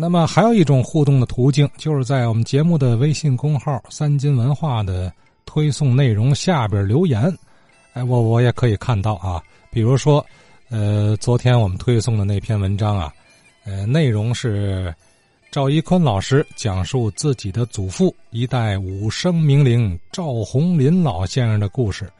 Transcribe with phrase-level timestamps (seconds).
[0.00, 5.12] 那么还有一种互动的途径，就是在我们节目的微信公号“三金文化”的
[5.44, 7.30] 推送内容下边留言。
[7.92, 10.24] 哎，我我也可以看到啊，比如说，
[10.70, 13.12] 呃，昨天我们推送的那篇文章啊，
[13.66, 14.94] 呃，内容是
[15.50, 22.10] 赵一坤老师讲述自己的祖父一代武生名伶赵红林老先生的故事。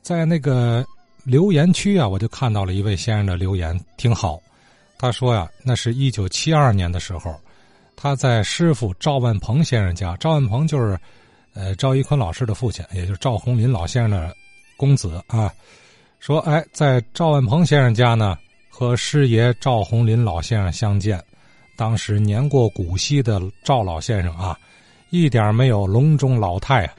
[0.00, 0.82] 在那个
[1.24, 4.40] 留言区啊，我就看到了一位先生的留言，挺好。
[4.98, 7.34] 他说呀，那是一九七二年的时候，
[7.96, 10.98] 他在师傅赵万鹏先生家，赵万鹏就是
[11.54, 14.34] 呃赵一坤老师的父亲，也就是赵红林老先生的。
[14.76, 15.52] 公子啊，
[16.20, 18.38] 说：“哎，在赵万鹏先生家呢，
[18.70, 21.20] 和师爷赵红林老先生相见。
[21.76, 24.56] 当时年过古稀的赵老先生啊，
[25.10, 26.94] 一点没有隆中老态啊。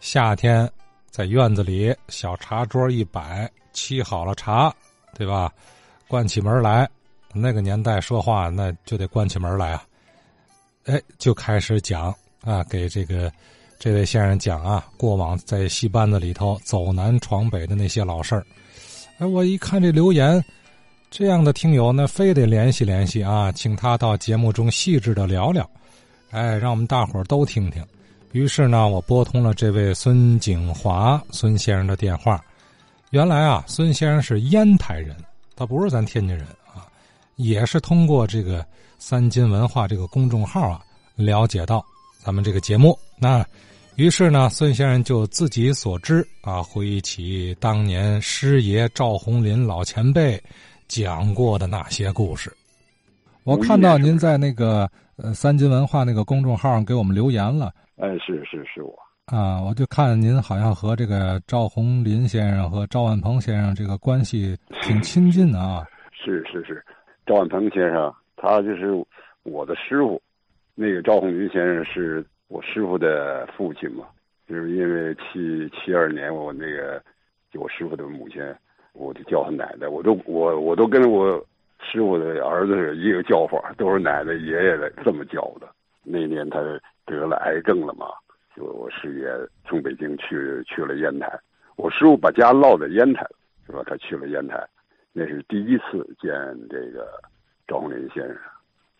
[0.00, 0.68] 夏天
[1.08, 4.74] 在院子里，小茶桌一摆，沏好了茶，
[5.14, 5.52] 对吧？
[6.08, 6.90] 关起门来，
[7.32, 9.84] 那个年代说话那就得关起门来啊。
[10.84, 13.30] 哎，就开始讲啊，给这个。”
[13.82, 18.44] 这位先生讲啊，过往在戏班子里头走南闯北的那些老事儿。
[19.16, 20.44] 哎，我一看这留言，
[21.10, 25.66] 这样的听友那非得联系联系啊，请他到节目中细致的聊聊。
[26.30, 27.82] 哎，让我们大伙儿都听听。
[28.32, 32.38] 于是呢，我拨通了这位孙景华孙先生的电话。
[33.12, 35.16] 原来啊，孙先生是烟台人，
[35.56, 36.46] 他不是咱天津人，
[37.42, 38.64] 也是通过这个
[38.98, 40.80] 三金文化这个公众号啊，
[41.16, 41.84] 了解到
[42.18, 43.44] 咱们这个节目那。
[43.96, 50.42] 于是呢，孙先生就自己所知啊，回忆起当年师爷赵红林老前辈
[50.88, 52.50] 讲过的那些故事。
[53.44, 57.72] 我看到您在那个呃三金文化那个公众号上给我们留言了。
[57.96, 58.94] 哎，是是是我
[59.26, 65.84] 啊，我就看您好像和这个赵红林先生和赵万鹏先生这个关系挺亲近的啊。
[66.12, 66.82] 是 是是，
[67.30, 68.90] 赵万鹏先生他就是
[69.44, 70.20] 我的师傅，
[70.74, 72.24] 那个赵红云先生是。
[72.48, 74.04] 我师傅的父亲嘛，
[74.48, 77.00] 就是因为七七二年我那个，
[77.52, 78.42] 就我师傅的母亲，
[78.92, 81.38] 我就叫他奶奶，我都我我都跟我
[81.80, 85.68] 师傅的儿子是一个叫法，都是奶奶爷爷的这么叫的。
[86.02, 86.58] 那年他
[87.06, 88.08] 得了癌症了嘛，
[88.56, 89.28] 就我师爷
[89.64, 91.30] 从北京去去了烟台，
[91.76, 93.84] 我师傅把家落在烟台了，是吧？
[93.86, 94.60] 他去了烟台，
[95.12, 96.30] 那是第一次见
[96.68, 97.06] 这个
[97.66, 98.36] 赵红林先生。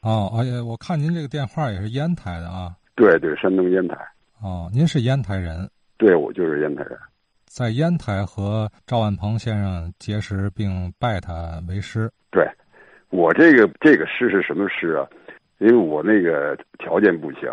[0.02, 2.74] 哦，哎呀，我看您这个电话也是烟台的啊。
[2.94, 3.96] 对对，山东烟台。
[4.42, 5.70] 哦，您是烟台人？
[5.98, 6.98] 对，我就是烟台人。
[7.44, 12.10] 在烟台和赵万鹏先生结识并拜他为师。
[12.30, 12.48] 对，
[13.10, 15.06] 我这个这个师是什么师啊？
[15.58, 17.50] 因为我那个条件不行，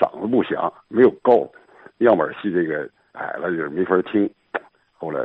[0.00, 1.52] 嗓子不响，没有够，
[1.98, 4.30] 样板戏这个矮了就是没法听。
[4.96, 5.20] 后来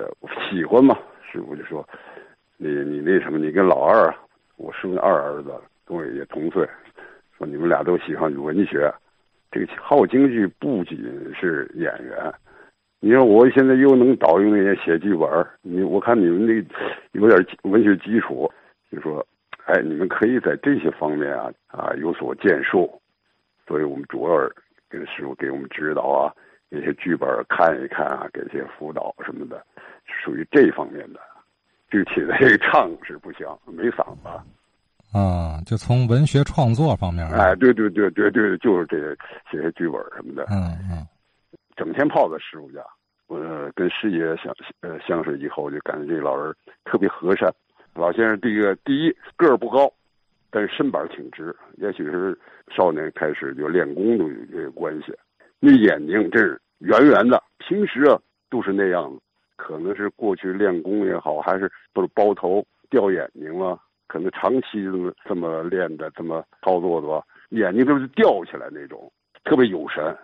[0.50, 0.98] 喜欢嘛，
[1.32, 1.88] 师傅就说
[2.58, 4.14] ：“你你那什么，你跟老二，
[4.58, 5.54] 我生的二儿子
[5.86, 6.68] 跟我也同岁，
[7.38, 8.94] 说你们俩都喜欢文学。”
[9.52, 10.98] 这个好京剧不仅
[11.34, 12.34] 是演员，
[13.00, 15.30] 你说我现在又能导用那些写剧本
[15.62, 16.54] 你我看你们那
[17.14, 18.52] 有点文学基础，
[18.92, 19.26] 就说，
[19.66, 23.02] 哎，你们可以在这些方面啊啊有所建树，
[23.66, 24.38] 所以我们主要
[24.90, 26.34] 跟师傅给我们指导啊，
[26.68, 29.64] 那些剧本看一看啊，给些辅导什么的，
[30.06, 31.20] 属于这方面的。
[31.90, 34.30] 具体的这个唱是不行，没嗓子。
[35.18, 39.16] 啊，就从文学创作方面，哎，对对对对对，就是这些
[39.50, 41.08] 写些剧本什么的，嗯嗯，
[41.78, 42.82] 整天泡在师傅家。
[43.28, 43.40] 我
[43.74, 46.54] 跟师爷相呃相识以后，就感觉这老人
[46.84, 47.50] 特别和善。
[47.94, 49.92] 老先生，第一个第一个儿不高，
[50.52, 52.38] 但是身板挺直，也许是
[52.76, 55.14] 少年开始就练功都有这个关系。
[55.60, 58.20] 那眼睛这是圆圆的，平时啊
[58.50, 59.20] 都是那样子，
[59.56, 63.80] 可能是过去练功也好，还是不是包头掉眼睛了。
[64.08, 69.12] 可能长期这么这么练的，这么操作的吧，眼睛都是吊起来那种，
[69.44, 70.16] 特别有神，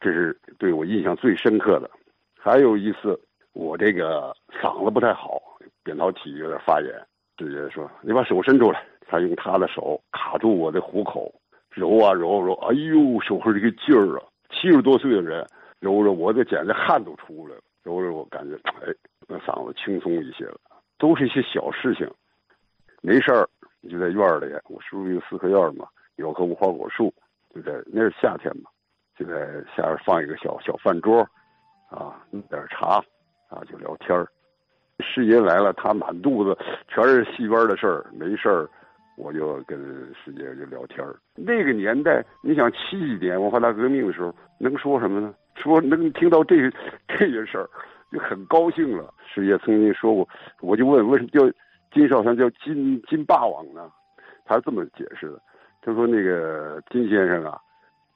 [0.00, 1.90] 这是对我印象最深刻的。
[2.38, 3.20] 还有一次，
[3.52, 5.40] 我这个嗓子不太好，
[5.84, 6.90] 扁桃体有点发炎，
[7.36, 11.30] 直接说：“你把手伸出来。”他用他的手卡住我的虎口，
[11.70, 14.24] 揉啊揉揉，哎呦，手上这个劲儿啊！
[14.48, 15.46] 七十多岁的人
[15.80, 17.60] 揉着，我这简直汗都出来了。
[17.82, 18.92] 都是，我感觉哎，
[19.26, 20.58] 那嗓子轻松一些了。
[20.98, 22.08] 都是一些小事情。
[23.00, 23.48] 没事儿，
[23.90, 24.54] 就在院里。
[24.68, 27.12] 我师傅有四合院嘛，有棵无花果树，
[27.50, 28.70] 就在那是夏天嘛，
[29.16, 31.20] 就在下边放一个小小饭桌，
[31.90, 33.02] 啊，弄点茶，
[33.48, 34.28] 啊，就聊天儿。
[35.00, 36.56] 师爷来了，他满肚子
[36.86, 38.68] 全是戏班的事儿，没事儿，
[39.16, 39.76] 我就跟
[40.14, 41.16] 师爷就聊天儿。
[41.34, 45.34] 那个年代，你想七几年文化大革命的时候，能说什么呢？
[45.56, 46.70] 说能听到这
[47.08, 47.68] 这些事儿，
[48.10, 49.12] 就很高兴了。
[49.26, 50.28] 师爷曾经说过，
[50.60, 51.56] 我就问为什么叫。
[51.94, 53.92] 金少山叫金金霸王呢，
[54.46, 55.38] 他是这么解释的：
[55.82, 57.60] 他说那个金先生啊，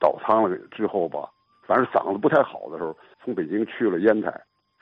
[0.01, 1.29] 倒仓了之后吧，
[1.67, 4.33] 反正嗓子不太好的时候，从北京去了烟台，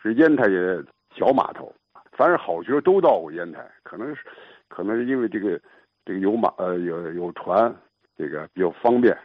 [0.01, 0.81] 是烟台也
[1.13, 1.75] 小码头，
[2.13, 4.25] 凡是好角都到过烟台，可能是，
[4.69, 5.61] 可能是因为这个
[6.05, 7.75] 这个有马呃有有船，
[8.17, 9.19] 这个比较方便。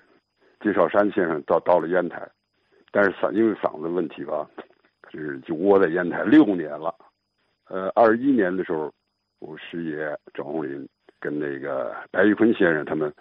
[0.61, 2.27] 金少山先生到到了烟台，
[2.91, 4.47] 但是嗓因为嗓子问题吧，
[5.09, 6.93] 就是就窝在烟台六年了。
[7.67, 8.91] 呃，二一年的时候，
[9.39, 10.87] 我师爷赵红林
[11.19, 13.13] 跟那个白玉坤先生他们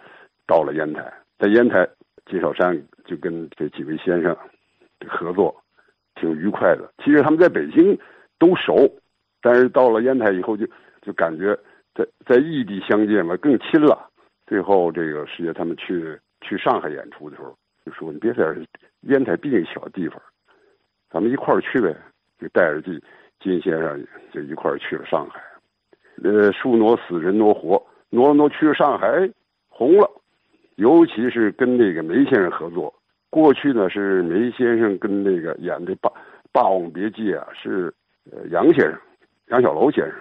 [0.47, 1.87] 到了烟台，在烟台
[2.25, 4.35] 金少山就跟这几位先生
[5.07, 5.55] 合作，
[6.15, 6.91] 挺愉快的。
[7.03, 7.97] 其实他们在北京
[8.37, 8.89] 都熟，
[9.41, 10.65] 但是到了烟台以后就
[11.01, 11.57] 就感觉
[11.93, 14.09] 在在异地相见了更亲了。
[14.47, 16.19] 最后这个师爷他们去。
[16.41, 17.53] 去上海演出的时候，
[17.85, 18.55] 就说：“你别在这儿
[19.01, 20.21] 烟台毕竟小地方，
[21.09, 21.95] 咱们一块儿去呗。”
[22.39, 23.01] 就带着金
[23.41, 25.41] 金先生就一块儿去了上海。
[26.23, 29.29] 呃，树挪死，人挪活，挪挪去了上海，
[29.67, 30.09] 红了。
[30.75, 32.93] 尤其是跟那个梅先生合作，
[33.29, 36.09] 过去呢是梅先生跟那个演的《霸
[36.53, 37.93] 霸王别姬》啊，是
[38.31, 38.97] 呃杨先生，
[39.47, 40.15] 杨小楼先生。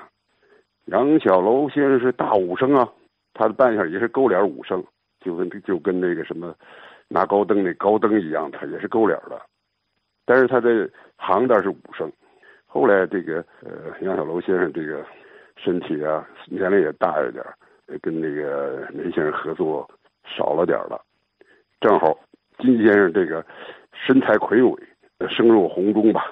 [0.86, 2.88] 杨小楼先生是大武生啊，
[3.32, 4.84] 他的扮相也是勾脸武生。
[5.20, 6.54] 就跟就跟那个什么
[7.08, 9.40] 拿高登那高登一样，他也是勾脸的，
[10.24, 12.10] 但是他的行当是武生。
[12.66, 15.04] 后来这个呃杨小楼先生这个
[15.56, 17.42] 身体啊年龄也大一点，
[18.02, 19.88] 跟那个梅先生合作
[20.24, 21.00] 少了点了。
[21.80, 22.18] 正好
[22.58, 23.44] 金先生这个
[23.92, 24.82] 身材魁伟，
[25.30, 26.30] 声若洪钟吧，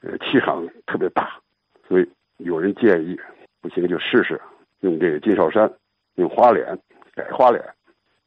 [0.00, 1.38] 呃气场特别大，
[1.86, 3.16] 所以有人建议
[3.60, 4.40] 不行就试试
[4.80, 5.72] 用这个金少山
[6.16, 6.76] 用花脸
[7.14, 7.62] 改花脸。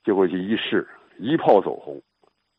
[0.05, 0.87] 结果去一试，
[1.19, 2.01] 一炮走红，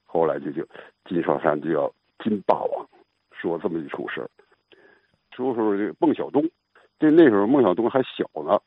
[0.05, 0.63] 后来就就
[1.07, 1.91] 金少山就要
[2.23, 2.87] 金霸王，
[3.33, 4.29] 说这么一出事儿。
[5.35, 6.47] 说说这个孟小冬，
[6.99, 8.61] 这那时候孟小冬还小呢，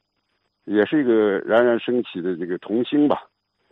[0.64, 3.28] 也是一个冉冉升起的这个童星吧。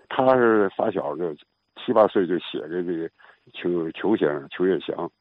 [0.09, 1.35] 他是发小就
[1.83, 3.09] 七八岁就写给这个
[3.53, 5.11] 邱邱先生邱月祥，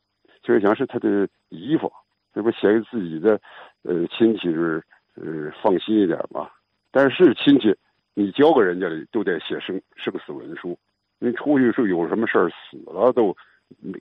[0.42, 1.90] 邱月祥是他的姨夫，
[2.34, 3.40] 这不写给自己的
[3.84, 6.50] 呃亲戚是呃放心一点嘛。
[6.90, 7.74] 但是亲戚。
[8.12, 10.76] 你交给人家里都得写生生死文书，
[11.20, 13.36] 你出去是有什么事儿死了都，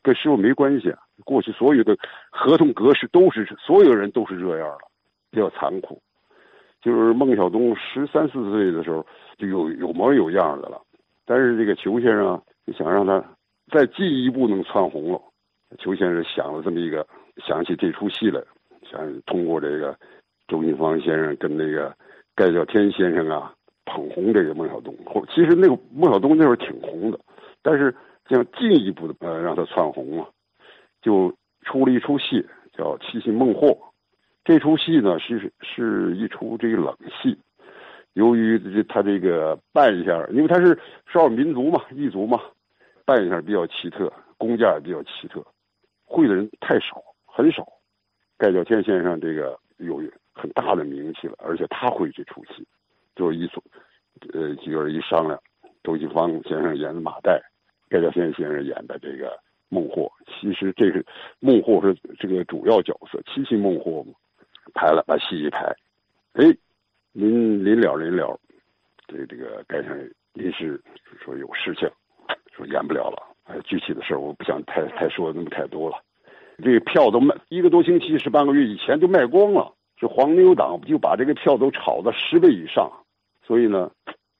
[0.01, 0.91] 跟师傅没关系。
[1.25, 1.95] 过去所有的
[2.31, 4.85] 合同格式都是所有人都是这样的，
[5.29, 6.01] 比较残酷。
[6.81, 9.05] 就是孟小冬十三四岁的时候
[9.37, 10.81] 就有有模有样的了，
[11.25, 13.21] 但是这个裘先生就想让他
[13.69, 15.21] 再进一步能窜红了。
[15.77, 17.05] 裘先生想了这么一个，
[17.45, 18.41] 想起这出戏来，
[18.89, 19.93] 想通过这个
[20.47, 21.93] 周金芳先生跟那个
[22.33, 23.53] 盖叫天先生啊。
[23.89, 27.19] 捧红这个孟小冬，或其实那个孟小冬那会儿挺红的，
[27.61, 27.93] 但是
[28.29, 30.29] 想进一步的呃让他窜红啊，
[31.01, 31.33] 就
[31.63, 33.67] 出了一出戏叫《七星孟获》。
[34.45, 37.37] 这出戏呢是是一出这个冷戏，
[38.13, 40.77] 由于他这个扮一下，因为他是
[41.11, 42.39] 少数民族嘛，异族嘛，
[43.05, 45.45] 扮一下比较奇特，工价也比较奇特，
[46.05, 47.65] 会的人太少，很少。
[48.37, 50.01] 盖叫天先生这个有
[50.33, 52.65] 很大的名气了，而且他会这出戏。
[53.19, 53.61] 就一组，
[54.31, 55.37] 呃，几个人一商量，
[55.83, 57.37] 周金芳先生演的马岱，
[57.89, 59.37] 盖叫天先生演的这个
[59.67, 60.09] 孟获。
[60.25, 61.05] 其实这是
[61.41, 64.13] 孟获是这个主要角色，七七孟获嘛。
[64.73, 65.65] 排了，把戏一排，
[66.33, 66.45] 哎，
[67.11, 68.39] 临临了临了，
[69.07, 70.81] 这这个盖先生临时
[71.21, 71.89] 说有事情，
[72.55, 73.35] 说演不了了。
[73.43, 75.97] 哎，具体的事我不想太太说那么太多了。
[76.63, 79.73] 这个票都卖一个多星期，是半个月以前就卖光了。
[79.97, 82.89] 这黄牛党就把这个票都炒到十倍以上。
[83.49, 83.89] 所以呢，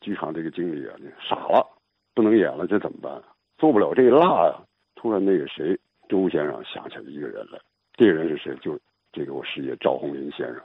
[0.02, 1.66] 剧场这个经理啊，傻了，
[2.14, 3.20] 不能演了，这怎么办？
[3.58, 4.62] 做不了这个辣呀！
[4.94, 5.76] 突然，那个谁，
[6.08, 7.60] 周先生想起来一个人来，
[7.96, 8.56] 这个人是谁？
[8.62, 8.80] 就
[9.12, 10.62] 这个我师爷赵红林先生。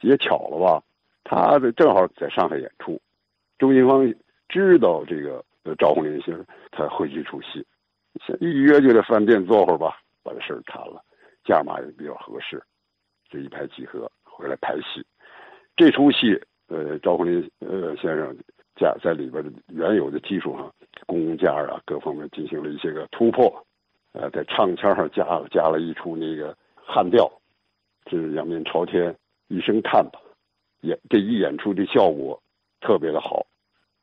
[0.00, 0.82] 也巧了吧，
[1.22, 3.00] 他的正好在上海演出，
[3.60, 4.12] 周金芳
[4.48, 5.44] 知道这个
[5.78, 7.64] 赵红林先生，他会去出戏，
[8.26, 11.00] 先预约就在饭店坐会儿吧，把这事儿谈了，
[11.44, 12.60] 价码也比较合适，
[13.30, 15.06] 这一拍即合，回来拍戏，
[15.76, 16.42] 这出戏。
[16.68, 18.34] 呃，赵红林呃先生
[18.74, 20.72] 加在里边的原有的基础上，
[21.06, 23.52] 工价啊各方面进行了一些个突破，
[24.12, 27.30] 呃，在唱腔上加加了一出那个汉调，
[28.10, 29.14] 是仰面朝天
[29.48, 30.18] 一声叹吧，
[30.80, 32.40] 演这一演出的效果
[32.80, 33.44] 特别的好，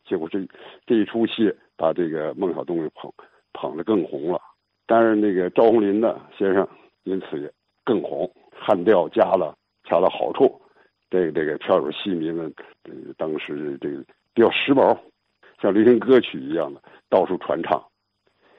[0.06, 0.39] 结果这
[0.86, 3.12] 这一出戏把这个孟小冬给捧
[3.53, 4.39] 捧得更红了，
[4.86, 6.68] 但是那个赵红林呢先生
[7.03, 7.51] 因此也
[7.84, 10.61] 更红，汉调加了恰到好处。
[11.12, 12.51] 这个这个票友戏迷们，
[12.84, 13.98] 呃，当时这个
[14.34, 14.98] 比较时髦，
[15.62, 17.86] 像流行歌曲一样的到处传唱，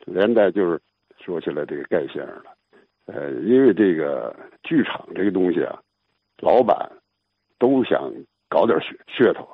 [0.04, 0.78] 连带就是
[1.18, 2.44] 说起来这个盖先生了，
[3.06, 5.80] 呃，因为这个剧场这个东西啊，
[6.40, 6.92] 老板
[7.59, 8.12] 都想
[8.50, 9.49] 搞点噱噱头，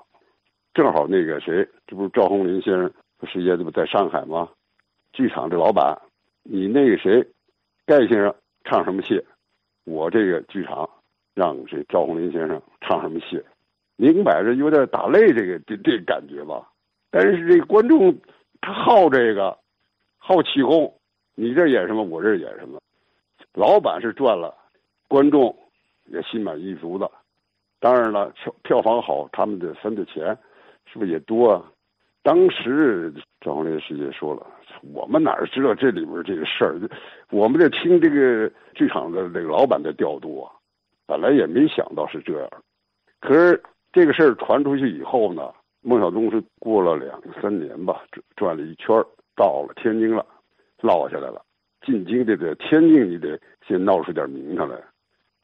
[0.74, 2.92] 正好那个谁，这不是赵红林先生
[3.28, 4.48] 师爷这不在上海吗？
[5.12, 5.96] 剧场的老板，
[6.42, 7.24] 你那个谁，
[7.86, 9.24] 盖先生唱什么戏，
[9.84, 10.90] 我这个剧场
[11.38, 13.40] 让这赵红林先生唱什么戏，
[13.94, 16.68] 明摆着有点打擂这个这这感觉吧。
[17.12, 18.12] 但是这观众
[18.60, 19.56] 他好这个，
[20.18, 20.92] 好起哄，
[21.36, 22.80] 你这演什么，我这演什么，
[23.54, 24.52] 老板是赚了，
[25.06, 25.54] 观众
[26.06, 27.08] 也心满意足的。
[27.78, 30.36] 当然了，票票房好，他们的分的钱
[30.92, 31.62] 是不是也多啊？
[32.24, 34.44] 当时赵红林师姐说了
[34.92, 36.80] ：“我们哪知道这里边这个事儿？
[37.30, 40.50] 我们得听这个剧场的这个老板的调度啊，
[41.08, 42.50] 本来也没想到是这样。
[43.18, 43.60] 可是
[43.92, 45.50] 这个事儿传出去以后呢，
[45.80, 48.94] 孟小冬是过了两三年吧，转转了一圈
[49.34, 50.24] 到了天津了，
[50.82, 51.42] 落下来了。
[51.86, 54.76] 进京的在天津，你得先闹出点名堂来。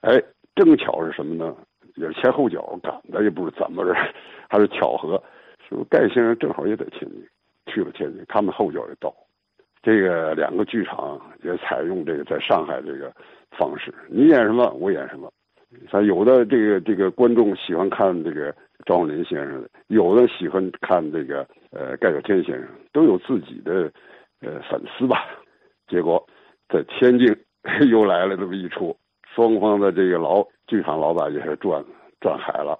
[0.02, 0.22] 哎，
[0.54, 1.56] 正巧是什么呢？
[1.96, 3.94] 也是前后脚赶的，也不是怎么着，
[4.48, 5.20] 还是巧合。”
[5.66, 7.26] 说盖先生正好也在天津，
[7.66, 9.14] 去了天津，他们后脚也到。
[9.82, 13.10] 这个两个剧场也采用这个在上海这个
[13.50, 15.32] 方式，你演什么我演什么。
[15.90, 18.54] 他有的这个这个观众喜欢看这个
[18.84, 23.92] 张永林先生的，有的喜欢看这个呃盖小天先生，都有自己的
[24.40, 25.26] 呃粉丝吧。
[25.88, 26.24] 结果
[26.68, 27.26] 在天津
[27.90, 28.96] 又来了这么一出，
[29.34, 31.84] 双方的这个老剧场老板也是赚
[32.20, 32.78] 赚海了，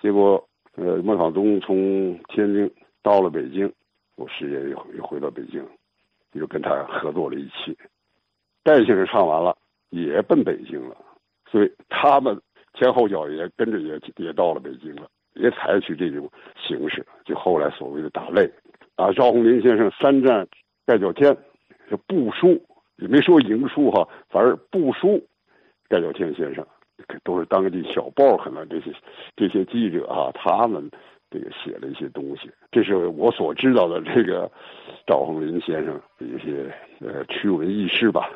[0.00, 0.44] 结果。
[0.76, 2.70] 呃，孟小冬从天津
[3.02, 3.70] 到了北京，
[4.16, 5.62] 我师爷又又回到北京，
[6.32, 7.76] 又跟他合作了一期。
[8.62, 9.54] 戴先生唱完了，
[9.90, 10.96] 也奔北京了，
[11.50, 12.38] 所以他们
[12.74, 18.50] 前后脚也跟着也也到了北京了，也采取这种形式，就后来所谓的打擂。
[18.96, 20.46] 啊，赵红林先生三战
[20.86, 21.36] 盖叫天，
[22.06, 22.62] 不输，
[22.96, 25.20] 也没说赢输哈，反而不输
[25.88, 26.66] 盖叫天先生。
[27.24, 28.92] 都是当地小报可能这些
[29.34, 30.88] 这些记者啊，他们
[31.30, 34.48] 这个写了一些东西，这是我所知道的这个
[35.06, 38.30] 赵红林先生的一些呃趣闻轶事吧。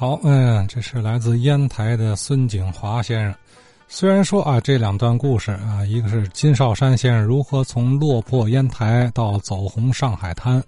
[0.00, 3.34] 好，嗯，这是来自烟台的孙景华先生。
[3.88, 10.62] 虽然说啊，这两段故事啊，一个是金少山先生如何从落魄烟台到走红上海滩。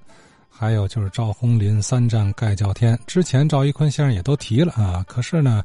[0.49, 5.63] 还有就是赵红林三战盖叫天，之前赵一坤先生也都提了啊，可是呢，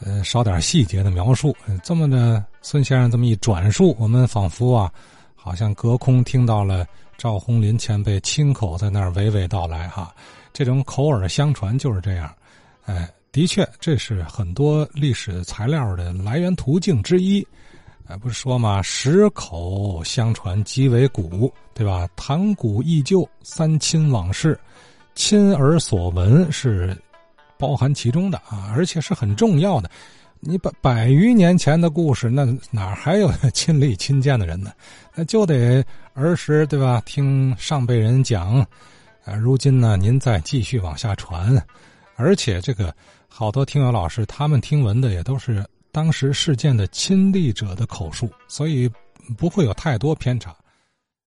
[0.00, 1.56] 呃，少点细节的描述。
[1.82, 4.92] 这么的，孙先生这么一转述，我们仿佛啊，
[5.34, 10.14] 好像隔空听到了赵红林前辈亲口在那儿娓娓道来哈。
[10.52, 12.30] 这种口耳相传就是这样，
[12.84, 17.46] 哎，的确，这是很多历史材料的来源途径之一。
[18.08, 22.08] 哎，不是说嘛，十口相传即为古，对吧？
[22.16, 24.58] 谈古忆旧，三亲往事，
[25.14, 26.96] 亲耳所闻是
[27.56, 29.88] 包含其中的啊，而且是很重要的。
[30.40, 34.72] 你百百余年前的故事，那哪还有亲历亲见的人呢？
[35.14, 35.82] 那就得
[36.14, 37.00] 儿时对吧？
[37.06, 38.58] 听上辈人讲，
[39.24, 41.54] 啊，如今呢，您再继续往下传，
[42.16, 42.94] 而且这个
[43.28, 45.64] 好多听友老师他们听闻的也都是。
[45.94, 48.90] 当时事件的亲历者的口述，所以
[49.36, 50.56] 不会有太多偏差。